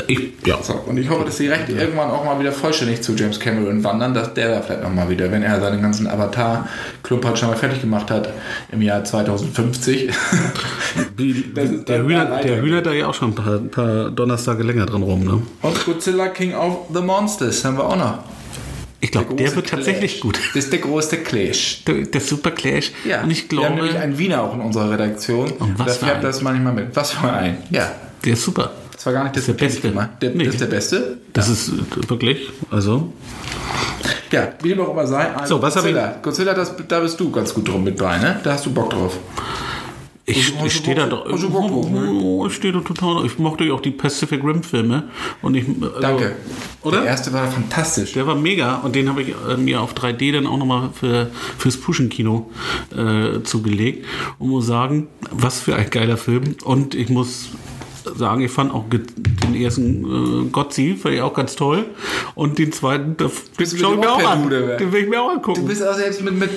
[0.08, 0.62] Ich, ja.
[0.62, 3.82] So, und ich hoffe, dass die Rechte irgendwann auch mal wieder vollständig zu James Cameron
[3.82, 7.80] wandern, dass der da vielleicht nochmal wieder, wenn er seinen ganzen Avatar-Klumpert schon mal fertig
[7.80, 8.28] gemacht hat
[8.70, 10.10] im Jahr 2050.
[11.18, 14.10] Die, Das ist der, Hühner, der Hühner da ja auch schon ein paar, ein paar
[14.10, 15.24] Donnerstage länger dran rum.
[15.24, 15.42] Ne?
[15.62, 18.18] Und Godzilla King of the Monsters haben wir auch noch.
[19.00, 20.20] Ich glaube, der, große wird tatsächlich Clash.
[20.20, 20.40] gut.
[20.54, 21.84] Das ist der größte Clash.
[21.86, 22.92] Der, der Super Clash.
[23.22, 25.50] Und ich wir haben nämlich glaube, einen Wiener auch in unserer Redaktion.
[25.52, 26.22] Und was da für färbt ein?
[26.22, 26.96] das manchmal mit.
[26.96, 27.58] Was für ein?
[27.70, 27.92] Ja.
[28.24, 28.72] der ist super.
[28.92, 30.08] Das war gar nicht das, der ich Beste.
[30.22, 30.44] Der, Nee.
[30.44, 31.18] Das ist der Beste?
[31.32, 33.12] Das ist äh, wirklich, also.
[34.32, 35.28] Ja, wie dem auch immer sei.
[35.44, 36.16] So, was hab Godzilla.
[36.22, 38.40] Godzilla, das, da bist du ganz gut drum mit bei, ne?
[38.42, 39.18] Da hast du Bock drauf.
[40.28, 41.86] Ich, du ich stehe da Bock drauf?
[42.20, 43.24] Oh, ich stehe da total.
[43.24, 45.04] Ich mochte ja auch die Pacific Rim Filme.
[45.40, 46.34] Und ich, also, Danke.
[46.82, 47.02] Oder?
[47.02, 48.12] Der erste war fantastisch.
[48.14, 51.30] Der war mega und den habe ich äh, mir auf 3D dann auch nochmal für,
[51.58, 52.50] fürs Puschenkino
[52.96, 54.04] äh, zugelegt
[54.40, 56.56] und muss sagen, was für ein geiler Film.
[56.64, 57.50] Und ich muss
[58.14, 61.84] sagen, ich fand auch den ersten äh, Gotzi, fand ich auch ganz toll.
[62.34, 64.48] Und den zweiten, da du schau ich mir auch an.
[64.50, 65.66] Den will ich mir auch Du angucken.
[65.66, 66.50] bist auch selbst mit, mit,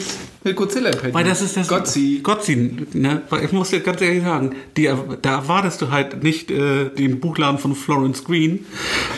[0.43, 1.67] mit Godzilla per Weil das ist das.
[1.67, 2.19] Gotzi.
[2.23, 3.21] Gotzi, ne?
[3.29, 4.89] Weil ich muss dir ganz ehrlich sagen, die,
[5.21, 8.65] da erwartest du halt nicht äh, den Buchladen von Florence Green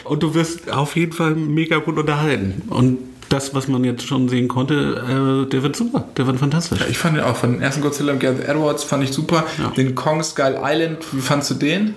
[0.04, 2.62] und du wirst auf jeden Fall mega gut unterhalten.
[2.70, 2.98] Und
[3.32, 6.06] das, was man jetzt schon sehen konnte, äh, der wird super.
[6.18, 6.80] Der wird fantastisch.
[6.90, 9.46] Ich fand den auch von den ersten Godzilla mit Gareth Edwards fand ich super.
[9.58, 9.70] Ja.
[9.70, 11.96] Den Kong Skull Island, wie fandst du den?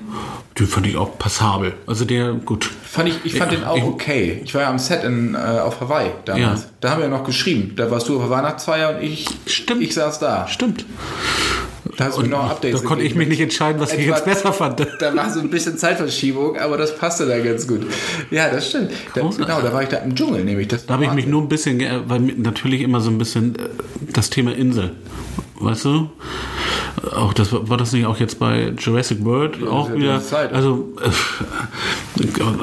[0.58, 1.74] Den fand ich auch passabel.
[1.86, 2.70] Also der, gut.
[2.84, 4.40] Fand ich, ich fand Ja, den auch ich- okay.
[4.44, 6.62] Ich war ja am Set in, äh, auf Hawaii damals.
[6.62, 6.68] Ja.
[6.80, 7.72] Da haben wir ja noch geschrieben.
[7.76, 9.82] Da warst du auf der Weihnachtsfeier und ich, Stimmt.
[9.82, 10.46] ich saß da.
[10.46, 10.84] Stimmt.
[11.96, 14.24] Da hast du mir noch Updates Da konnte ich mich nicht entscheiden, was ich jetzt
[14.24, 14.86] besser fand.
[15.00, 17.86] Da war so ein bisschen Zeitverschiebung, aber das passte da ganz gut.
[18.30, 18.90] Ja, das stimmt.
[19.14, 20.68] Da, genau, da war ich da im Dschungel, nämlich.
[20.68, 23.68] Das Da habe ich mich nur ein bisschen, weil natürlich immer so ein bisschen äh,
[24.12, 24.92] das Thema Insel,
[25.60, 26.10] weißt du?
[27.14, 30.22] Auch das war das nicht auch jetzt bei Jurassic World auch ja die wieder.
[30.52, 31.10] Also äh,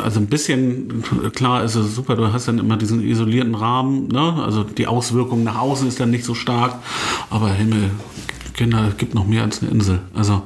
[0.04, 1.04] also ein bisschen
[1.36, 2.16] klar ist es super.
[2.16, 4.42] Du hast dann immer diesen isolierten Rahmen, ne?
[4.44, 6.76] Also die Auswirkung nach außen ist dann nicht so stark.
[7.30, 7.92] Aber Himmel,
[8.54, 10.00] Kinder, es gibt noch mehr als eine Insel.
[10.14, 10.44] Also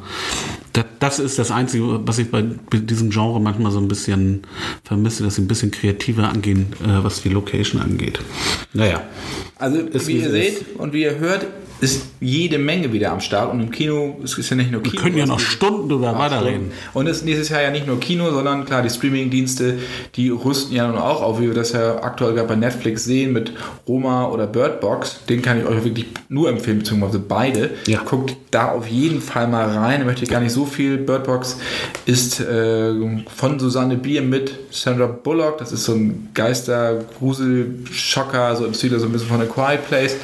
[0.74, 4.42] das, das ist das Einzige, was ich bei diesem Genre manchmal so ein bisschen
[4.84, 8.20] vermisse, dass sie ein bisschen kreativer angehen, äh, was die Location angeht.
[8.74, 9.02] Naja.
[9.58, 11.46] Also, wie ihr seht und wie ihr hört,
[11.82, 13.52] ist jede Menge wieder am Start.
[13.52, 14.94] Und im Kino, es ist ja nicht nur Kino.
[14.94, 16.72] Wir können ja noch Stunden drüber weiterreden.
[16.94, 19.80] Und es ist nächstes Jahr ja nicht nur Kino, sondern klar, die Streaming-Dienste,
[20.16, 23.34] die rüsten ja nun auch auf, wie wir das ja aktuell gerade bei Netflix sehen,
[23.34, 23.52] mit
[23.88, 25.20] Roma oder Bird Box.
[25.28, 27.72] Den kann ich euch wirklich nur empfehlen, beziehungsweise beide.
[27.88, 28.02] Ja.
[28.06, 30.00] Guckt da auf jeden Fall mal rein.
[30.00, 30.98] Da möchte ich gar nicht so viel.
[30.98, 31.58] Bird Box
[32.06, 32.94] ist äh,
[33.36, 35.58] von Susanne Bier mit Sandra Bullock.
[35.58, 40.16] Das ist so ein Geister-Grusel-Schocker, so im Stil so ein bisschen von A Quiet Place.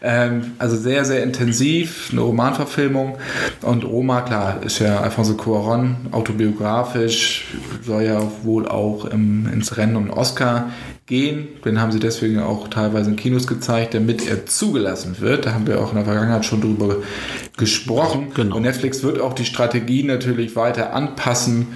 [0.00, 3.18] Ähm, also sehr, sehr intensiv, eine Romanverfilmung.
[3.62, 7.46] Und Roma, klar, ist ja Alfonso Cuarón, autobiografisch,
[7.84, 10.70] soll ja wohl auch im, ins Rennen um Oscar
[11.06, 11.48] gehen.
[11.64, 15.46] Den haben sie deswegen auch teilweise in Kinos gezeigt, damit er zugelassen wird.
[15.46, 16.96] Da haben wir auch in der Vergangenheit schon drüber
[17.56, 18.28] gesprochen.
[18.34, 18.56] Genau.
[18.56, 21.68] Und Netflix wird auch die Strategie natürlich weiter anpassen,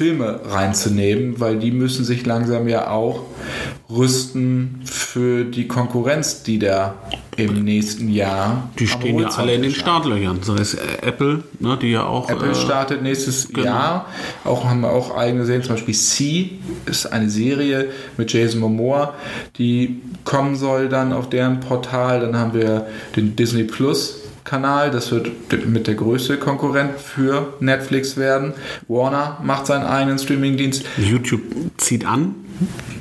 [0.00, 3.26] Filme reinzunehmen, weil die müssen sich langsam ja auch
[3.90, 6.94] rüsten für die Konkurrenz, die da
[7.36, 9.72] im nächsten Jahr Die stehen ja alle in den.
[9.72, 10.38] Startlöchern.
[10.42, 12.30] Sei es äh, Apple, ne, die ja auch.
[12.30, 13.66] Apple äh, startet nächstes genau.
[13.66, 14.06] Jahr.
[14.46, 16.52] Auch haben wir auch eigene Serien, zum Beispiel C
[16.86, 19.12] ist eine Serie mit Jason Momoa,
[19.58, 22.20] die kommen soll dann auf deren Portal.
[22.20, 22.86] Dann haben wir
[23.16, 24.16] den Disney Plus.
[24.50, 25.30] Kanal, das wird
[25.68, 28.52] mit der größte Konkurrent für Netflix werden.
[28.88, 30.84] Warner macht seinen eigenen Streamingdienst.
[30.98, 31.42] YouTube
[31.76, 32.34] zieht an.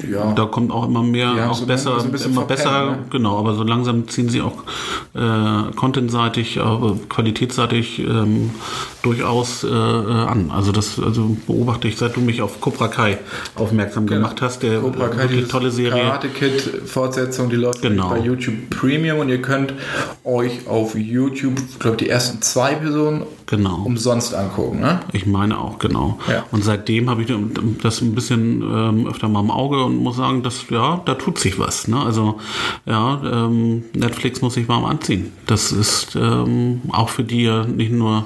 [0.10, 3.00] Ja, Da kommt auch immer mehr, haben auch so besser, so immer besser, ne?
[3.10, 4.64] genau, aber so langsam ziehen sie auch
[5.14, 8.52] äh, contentseitig, aber qualitätsseitig ähm,
[9.02, 10.52] durchaus äh, äh, an.
[10.52, 13.18] Also das also beobachte ich, seit du mich auf Cobra Kai
[13.56, 14.92] aufmerksam gemacht hast, der Genau.
[14.92, 16.04] Cobra Kai, wirklich tolle Serie.
[16.04, 18.10] Karate Kid Fortsetzung, die läuft Genau.
[18.10, 19.74] bei YouTube Premium und ihr könnt
[20.24, 23.82] euch auf YouTube, ich glaube, die ersten zwei Personen Genau.
[23.84, 24.80] umsonst angucken.
[24.80, 25.00] Ne?
[25.12, 26.20] Ich meine auch, genau.
[26.30, 26.46] Ja.
[26.52, 27.34] Und seitdem habe ich
[27.82, 31.40] das ein bisschen ähm, öfter mal im Auge und muss sagen, dass, ja, da tut
[31.40, 31.88] sich was.
[31.88, 32.00] Ne?
[32.00, 32.38] Also,
[32.86, 35.32] ja, ähm, Netflix muss sich warm anziehen.
[35.48, 38.26] Das ist ähm, auch für die ja nicht nur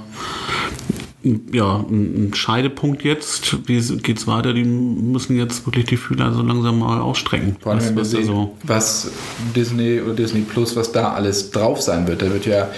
[1.51, 3.67] ja, ein ein Scheidepunkt jetzt.
[3.67, 4.53] Wie geht's weiter?
[4.53, 7.55] Die müssen jetzt wirklich die Fühler so langsam mal ausstrecken.
[7.59, 9.11] Vor allem, wenn wir sehen, also, was
[9.55, 12.21] Disney oder Disney Plus, was da alles drauf sein wird.
[12.21, 12.69] Da wird ja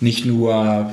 [0.00, 0.90] nicht nur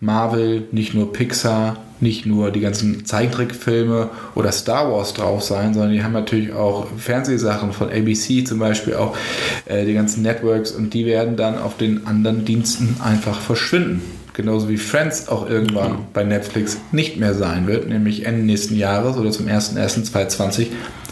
[0.00, 5.92] Marvel, nicht nur Pixar, nicht nur die ganzen Zeichentrickfilme oder Star Wars drauf sein, sondern
[5.92, 9.16] die haben natürlich auch Fernsehsachen von ABC zum Beispiel, auch
[9.64, 14.02] äh, die ganzen Networks und die werden dann auf den anderen Diensten einfach verschwinden.
[14.36, 19.16] Genauso wie Friends auch irgendwann bei Netflix nicht mehr sein wird, nämlich Ende nächsten Jahres
[19.16, 20.66] oder zum 01.01.2020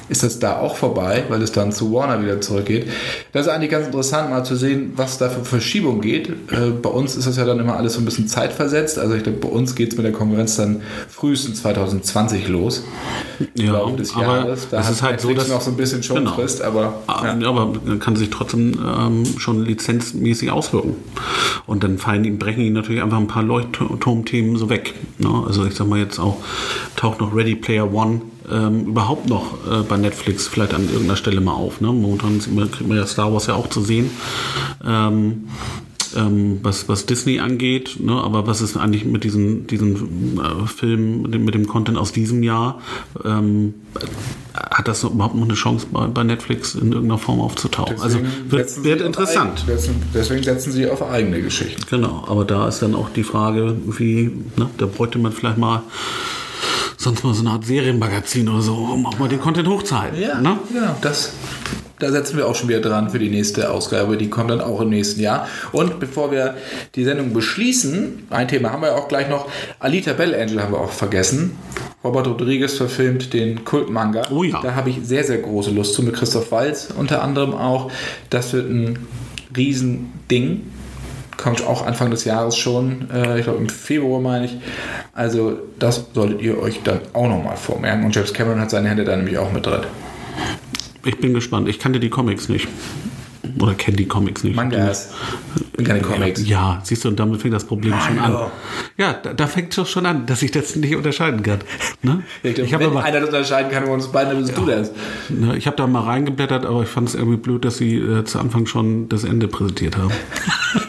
[0.09, 2.89] ist das da auch vorbei, weil es dann zu Warner wieder zurückgeht.
[3.33, 6.29] Das ist eigentlich ganz interessant, mal zu sehen, was da für Verschiebung geht.
[6.29, 8.99] Äh, bei uns ist das ja dann immer alles so ein bisschen zeitversetzt.
[8.99, 12.85] Also ich glaube, bei uns geht es mit der Konkurrenz dann frühestens 2020 los.
[13.55, 14.69] ja, Laufe des aber Jahres.
[14.71, 17.49] Da es ist halt so, Netflix dass noch so ein bisschen Schonfrist, aber Ja.
[17.49, 20.97] aber man kann sich trotzdem ähm, schon lizenzmäßig auswirken.
[21.67, 24.95] Und dann fallen ihnen, brechen ihnen natürlich einfach ein paar Leuchtturmthemen so weg.
[25.19, 25.45] Ne?
[25.47, 26.37] Also ich sag mal jetzt auch,
[26.97, 31.41] taucht noch Ready Player One ähm, überhaupt noch äh, bei Netflix vielleicht an irgendeiner Stelle
[31.41, 31.81] mal auf.
[31.81, 31.89] Ne?
[31.89, 34.11] Momentan kriegt man ja Star Wars ja auch zu sehen.
[34.85, 35.45] Ähm,
[36.17, 37.99] ähm, was, was Disney angeht.
[38.01, 38.13] Ne?
[38.13, 42.13] Aber was ist eigentlich mit diesen, diesen äh, Filmen, mit dem, mit dem Content aus
[42.13, 42.81] diesem Jahr?
[43.25, 43.75] Ähm,
[44.55, 48.01] hat das überhaupt noch eine Chance bei, bei Netflix in irgendeiner Form aufzutauchen?
[48.01, 49.65] also wird, wird interessant.
[49.69, 51.83] Eigen, deswegen setzen sie auf eigene Geschichten.
[51.91, 55.83] Genau, aber da ist dann auch die Frage, wie, ne, da bräuchte man vielleicht mal
[57.05, 60.21] sonst mal so eine Art Serienmagazin oder so, um auch mal den Content hochzuhalten.
[60.21, 60.59] Ja, ne?
[60.73, 60.97] genau.
[61.01, 61.33] Das,
[61.99, 64.17] da setzen wir auch schon wieder dran für die nächste Ausgabe.
[64.17, 65.47] Die kommt dann auch im nächsten Jahr.
[65.73, 66.57] Und bevor wir
[66.95, 69.47] die Sendung beschließen, ein Thema haben wir auch gleich noch.
[69.79, 71.53] Alita Bell Angel haben wir auch vergessen.
[72.03, 74.23] Robert Rodriguez verfilmt den Kultmanga.
[74.31, 74.61] Oh ja.
[74.63, 77.91] Da habe ich sehr, sehr große Lust zu, mit Christoph Walz unter anderem auch.
[78.31, 78.99] Das wird ein
[79.57, 80.73] Riesending.
[81.45, 84.57] Kommt auch Anfang des Jahres schon, äh, ich glaube im Februar meine ich.
[85.13, 88.03] Also das solltet ihr euch dann auch nochmal vormerken.
[88.07, 89.83] Und James Cameron hat seine Hände da nämlich auch mit drin.
[91.05, 91.69] Ich bin gespannt.
[91.69, 92.67] Ich kannte die Comics nicht.
[93.61, 94.57] Oder kenne die Comics nicht.
[94.57, 95.13] Mangas.
[95.85, 96.49] Keine Comics.
[96.49, 98.33] Ja, siehst du, und damit fängt das Problem schon an.
[98.33, 98.53] Manga.
[98.97, 101.59] Ja, da, da fängt es doch schon an, dass ich das nicht unterscheiden kann.
[102.01, 102.23] Ne?
[102.43, 104.65] Ich, glaub, Ich habe wenn aber, einer das unterscheiden kann, uns beiden, dann bist du
[104.65, 104.93] das.
[105.29, 108.25] ne, ich hab da mal reingeblättert, aber ich fand es irgendwie blöd, dass sie äh,
[108.25, 110.13] zu Anfang schon das Ende präsentiert haben.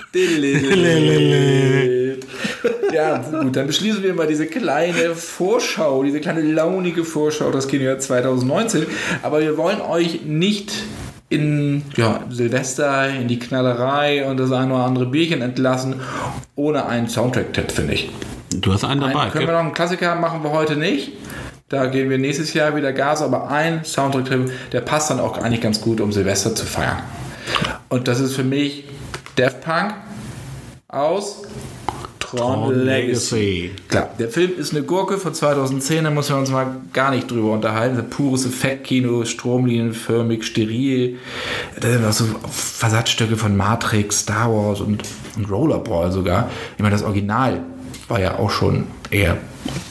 [2.93, 7.99] ja, gut, dann beschließen wir mal diese kleine Vorschau, diese kleine launige Vorschau, das Kinojahr
[7.99, 8.85] 2019.
[9.21, 10.71] Aber wir wollen euch nicht
[11.29, 15.95] in ja, Silvester, in die Knallerei und das ein oder andere Bierchen entlassen,
[16.55, 18.09] ohne einen Soundtrack-Tipp, finde ich.
[18.55, 19.19] Du hast einen dabei.
[19.19, 21.11] Einen, können wir noch einen Klassiker machen wir heute nicht.
[21.67, 25.61] Da geben wir nächstes Jahr wieder Gas, aber ein Soundtrack, der passt dann auch eigentlich
[25.61, 26.99] ganz gut, um Silvester zu feiern.
[27.89, 28.85] Und das ist für mich
[29.35, 29.93] Daft Punk
[30.87, 31.43] aus
[32.19, 33.35] Tron, Tron Legacy.
[33.35, 33.71] Legacy.
[33.89, 37.29] Klar, der Film ist eine Gurke von 2010, da müssen wir uns mal gar nicht
[37.29, 38.01] drüber unterhalten.
[38.09, 41.19] Pures Effektkino, stromlinienförmig, steril.
[41.79, 45.03] Da sind auch so Versatzstücke von Matrix, Star Wars und,
[45.35, 46.49] und Rollerball sogar.
[46.77, 47.61] Ich meine, das Original
[48.07, 49.37] war ja auch schon eher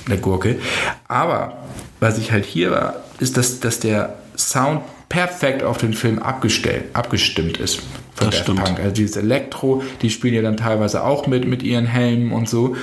[0.06, 0.58] eine Gurke.
[1.06, 1.58] Aber
[2.00, 6.86] was ich halt hier war, ist, dass, dass der Sound perfekt auf den Film abgestellt,
[6.94, 7.82] abgestimmt ist.
[8.14, 8.64] Von Das Daft stimmt.
[8.64, 8.78] Punk.
[8.78, 12.76] Also dieses Elektro, die spielen ja dann teilweise auch mit, mit ihren Helmen und so.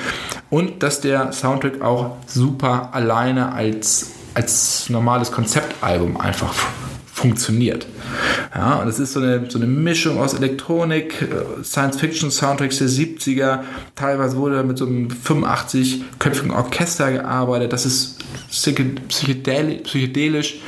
[0.50, 6.54] Und dass der Soundtrack auch super alleine als, als normales Konzeptalbum einfach
[7.13, 7.86] funktioniert.
[8.56, 13.60] Ja, und es ist so eine, so eine Mischung aus Elektronik, äh, Science-Fiction-Soundtracks der 70er.
[13.96, 17.72] Teilweise wurde mit so einem 85-köpfigen Orchester gearbeitet.
[17.74, 18.17] Das ist
[18.50, 20.60] psyche- psychedeli- psychedelisch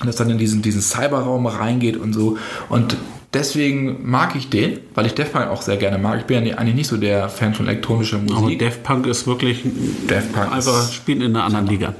[0.00, 2.38] und das dann in diesen, diesen Cyberraum reingeht und so.
[2.68, 2.96] Und
[3.32, 6.20] deswegen mag ich den, weil ich Daft Punk auch sehr gerne mag.
[6.20, 8.58] Ich bin ja eigentlich nicht so der Fan von elektronischer Aber Musik.
[8.58, 9.64] Daft Punk ist wirklich
[10.06, 11.94] Daft Punk einfach spielen in einer anderen Liga.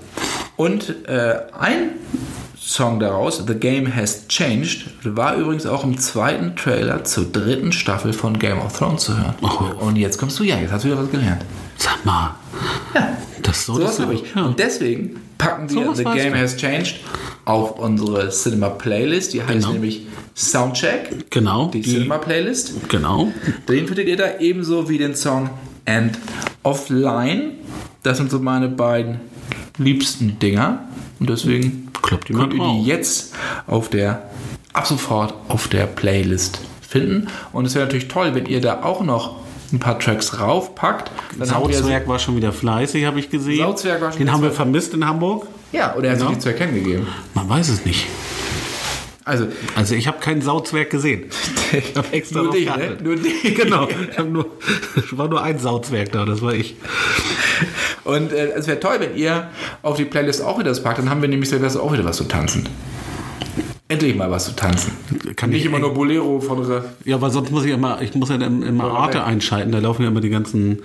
[0.57, 1.91] Und äh, ein
[2.59, 8.13] Song daraus, The Game Has Changed, war übrigens auch im zweiten Trailer zur dritten Staffel
[8.13, 9.35] von Game of Thrones zu hören.
[9.43, 9.85] Oh.
[9.87, 11.45] Und jetzt kommst du ja, jetzt hast du wieder was gelernt.
[11.77, 12.35] Sag mal.
[12.95, 13.17] Ja.
[13.51, 14.23] Das So was habe ich.
[14.35, 14.45] Ja.
[14.47, 16.35] Und deswegen packen wir Sowas The Game.
[16.35, 17.01] Has Changed
[17.45, 19.33] auf unsere Cinema Playlist.
[19.33, 19.73] Die heißt Genau.
[19.73, 21.31] nämlich Soundcheck.
[21.31, 21.69] Genau.
[21.69, 22.89] Die, Die, Cinema Playlist.
[22.89, 23.33] genau.
[23.69, 25.51] Den findet ihr da ebenso wie den Song
[25.85, 26.19] End
[26.63, 27.53] of Line.
[28.03, 29.21] Das sind so meine beiden
[29.79, 30.85] liebsten Dinger.
[31.19, 33.35] Und deswegen mal könnt ihr die jetzt
[33.67, 34.31] auf der,
[34.73, 37.27] ab sofort auf der Playlist finden.
[37.53, 39.40] Und es wäre natürlich toll, wenn ihr da auch noch
[39.73, 41.11] ein paar Tracks raufpackt.
[41.39, 43.61] Dann Sauzwerg war schon wieder fleißig, habe ich gesehen.
[43.67, 43.77] War
[44.13, 45.47] schon Den haben wir vermisst in Hamburg.
[45.73, 46.27] ja, oder er hat Ja.
[46.27, 47.07] sich nicht zu erkennen gegeben.
[47.35, 48.07] Man weiß es nicht.
[49.25, 51.25] Also, Also ich habe keinen Sauzwerg gesehen.
[51.73, 52.97] Ich habe extra nur dich, ne?
[53.01, 53.55] Nur dich.
[53.55, 53.87] Genau.
[54.29, 54.47] Nur,
[54.97, 56.75] es war nur ein Sauzwerg da, das war ich.
[58.03, 59.51] Und äh, es wäre toll, wenn ihr
[59.83, 60.99] auf die Playlist auch wieder das packt.
[60.99, 62.69] Dann haben wir nämlich Silvester auch wieder was zu tanzen.
[63.91, 64.93] Endlich mal was zu tanzen.
[65.35, 66.65] Kann Nicht ich- immer nur Bolero von
[67.05, 69.73] Ja, aber sonst muss ich immer, ich muss ja immer, immer Ja, Arte einschalten.
[69.73, 70.79] Da laufen ja immer die ganzen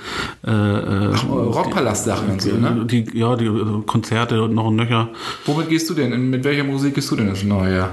[0.44, 2.84] äh, äh, Rockpalast-Sachen und so, ne?
[2.90, 5.10] die, ja, die äh, Konzerte und noch ein Nöcher.
[5.46, 6.32] Womit gehst du denn?
[6.32, 7.92] Mit welcher Musik gehst du denn ins neue Jahr?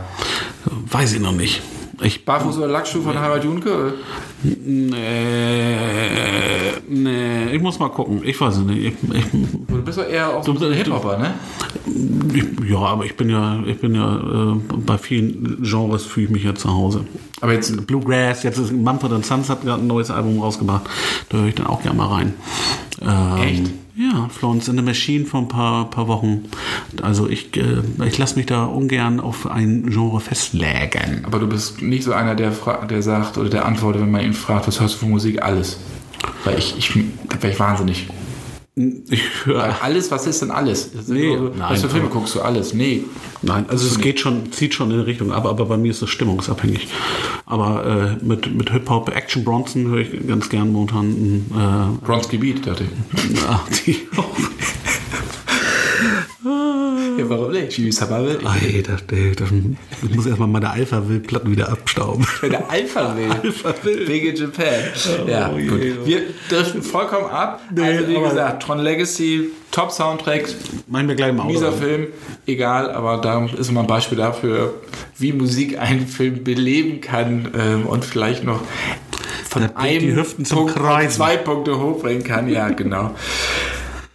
[0.90, 1.60] Weiß ich noch nicht.
[2.04, 3.94] Ich Barfuß oder Lackschuh von Harald Junke?
[4.42, 5.76] nee,
[6.88, 8.22] nee, ich muss mal gucken.
[8.24, 8.78] Ich weiß es nicht.
[8.78, 9.24] Ich, ich,
[9.68, 11.34] Du bist doch eher auch so ein Hip-Hopper, ne?
[12.34, 16.32] ich, ja, aber ich bin ja, ich bin ja äh, bei vielen Genres fühle ich
[16.32, 17.04] mich ja zu Hause.
[17.40, 20.82] Aber jetzt, Bluegrass, jetzt ist Mumford Sons hat gerade ein neues Album rausgebracht.
[21.28, 22.34] Da höre ich dann auch gerne mal rein.
[23.00, 23.81] Ähm, Echt?
[23.94, 26.46] Ja, Florence in the Machine vor ein paar, paar Wochen.
[27.02, 31.24] Also ich, äh, ich lasse mich da ungern auf ein Genre festlegen.
[31.24, 32.52] aber du bist nicht so einer, der,
[32.88, 35.42] der sagt oder der antwortet, wenn man ihn fragt, was hörst du für Musik?
[35.42, 35.78] Alles.
[36.44, 38.08] Weil ich, ich wäre ich wahnsinnig.
[38.74, 40.92] Weil alles, was ist denn alles?
[41.06, 42.72] Nee, so, nein, was für Filme guckst du alles?
[42.72, 43.04] Nee.
[43.42, 46.00] Nein, also es geht schon, zieht schon in eine Richtung ab, aber bei mir ist
[46.00, 46.88] das stimmungsabhängig.
[47.44, 51.44] Aber äh, mit, mit Hip-Hop, Action Bronson höre ich ganz gern momentan.
[51.50, 53.42] Äh, Bronski Beat, dachte ich.
[53.46, 54.36] ah, die auch.
[57.40, 57.70] Ja, nicht?
[57.72, 58.38] Chibi Sabavel.
[58.62, 59.48] Ey, das, ey, das,
[60.02, 62.26] ich muss erstmal meine Alpha-Will-Platten wieder abstauben.
[62.42, 63.30] Der Alpha will.
[63.30, 64.06] Alpha will.
[64.06, 64.74] Big in Japan.
[65.26, 66.06] ja, oh je, gut.
[66.06, 67.60] Wir driften vollkommen ab.
[67.74, 70.48] Nee, also, wie gesagt, Tron Legacy, Top-Soundtrack,
[70.88, 71.78] Machen wir gleich mal dieser Auto.
[71.78, 72.06] Film,
[72.46, 74.74] egal, aber da ist mal ein Beispiel dafür,
[75.18, 78.60] wie Musik einen Film beleben kann ähm, und vielleicht noch
[79.48, 81.10] von einem die Hüften zum Punkt Kreisen.
[81.16, 82.48] zwei Punkte hochbringen kann.
[82.48, 83.14] Ja, genau.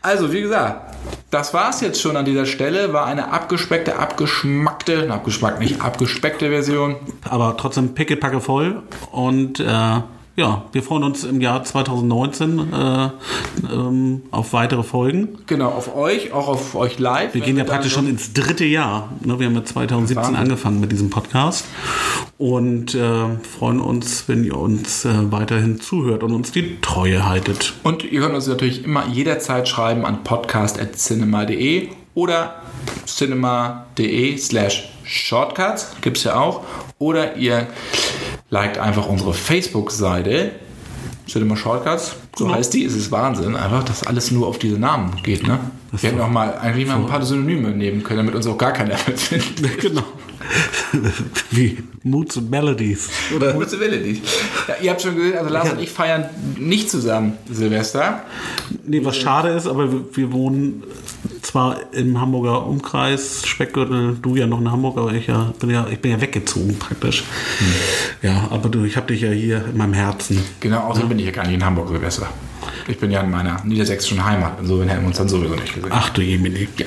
[0.01, 0.96] Also, wie gesagt,
[1.29, 2.93] das war es jetzt schon an dieser Stelle.
[2.93, 6.95] War eine abgespeckte, abgeschmackte, abgeschmackt nicht, abgespeckte Version.
[7.29, 8.83] Aber trotzdem pickepacke voll.
[9.11, 10.01] Und äh,
[10.37, 13.09] ja, wir freuen uns im Jahr 2019 äh,
[13.73, 15.39] ähm, auf weitere Folgen.
[15.47, 17.33] Genau, auf euch, auch auf euch live.
[17.33, 19.11] Wir gehen ja praktisch schon ins dritte Jahr.
[19.25, 20.35] Ne, wir haben ja 2017 Wahnsinn.
[20.35, 21.65] angefangen mit diesem Podcast
[22.37, 23.25] und äh,
[23.57, 27.73] freuen uns, wenn ihr uns äh, weiterhin zuhört und uns die Treue haltet.
[27.81, 32.61] Und ihr könnt uns natürlich immer jederzeit schreiben an podcast.cinema.de oder
[33.07, 36.63] cinema.de slash shortcuts, gibt es ja auch.
[36.99, 37.67] Oder ihr
[38.49, 40.51] liked einfach unsere Facebook-Seite,
[41.27, 42.57] Cinema Shortcuts, so Genau.
[42.57, 45.59] heißt die, es ist Wahnsinn, einfach, dass alles nur auf diese Namen geht, ne?
[45.91, 48.57] Das Wir hätten auch mal eigentlich mal ein paar Synonyme nehmen können, damit uns auch
[48.57, 49.79] gar keiner findet.
[49.79, 50.03] genau.
[51.51, 53.09] Wie Moods und Melodies.
[53.35, 53.53] Oder?
[53.53, 54.23] Gute Wille nicht.
[54.67, 56.25] Ja, ihr habt schon gesehen, also Lars und ich feiern
[56.57, 58.23] nicht zusammen Silvester.
[58.85, 60.83] Nee, was schade ist, aber wir, wir wohnen
[61.47, 65.87] zwar im Hamburger Umkreis, Speckgürtel, du ja noch in Hamburg, aber ich ja, bin ja,
[65.89, 67.23] ich bin ja weggezogen praktisch.
[68.21, 70.43] Ja, aber du, ich habe dich ja hier in meinem Herzen.
[70.59, 72.27] Genau, außerdem bin ich ja gar nicht in Hamburg Silvester.
[72.87, 74.57] Ich bin ja in meiner niedersächsischen Heimat.
[74.59, 75.91] Insofern hätten wir uns dann sowieso nicht gesehen.
[75.91, 76.67] Ach du Jemini.
[76.77, 76.85] Ja.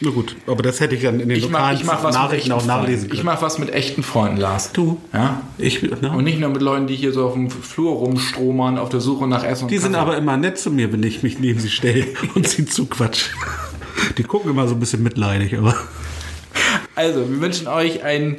[0.00, 2.14] Na gut, aber das hätte ich dann in den Ich mach, lokalen ich mach was
[2.14, 3.14] mit Nachrichten auch nachlesen Freunden.
[3.14, 3.34] Ich können.
[3.34, 4.72] mach was mit echten Freunden, Lars.
[4.72, 5.00] Du?
[5.12, 5.42] Ja?
[5.58, 6.10] Ich, ne?
[6.10, 9.26] Und nicht nur mit Leuten, die hier so auf dem Flur rumstromern, auf der Suche
[9.26, 11.70] nach Essen und Die sind aber immer nett zu mir, wenn ich mich neben sie
[11.70, 13.30] stelle und sie zuquatsch.
[14.18, 15.74] Die gucken immer so ein bisschen mitleidig, aber
[16.94, 18.36] Also, wir wünschen euch einen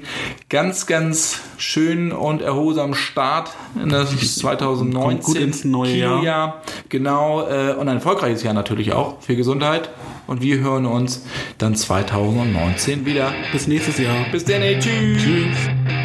[0.47, 3.49] ganz, ganz schönen und erholsamen Start
[3.81, 6.19] in das 2019 Kommt gut ins neue Jahr.
[6.19, 6.61] Kinojahr.
[6.89, 9.19] Genau, äh, und ein erfolgreiches Jahr natürlich auch.
[9.21, 9.89] Viel Gesundheit.
[10.27, 11.25] Und wir hören uns
[11.57, 13.33] dann 2019 wieder.
[13.51, 14.25] bis nächstes Jahr.
[14.31, 15.21] Bis dann, ey, tschüss.
[15.21, 16.02] Tschüss.